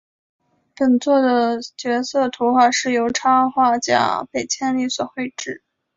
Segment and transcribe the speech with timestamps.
[0.75, 5.61] 本作的角色图画是由插画家北千里所绘制。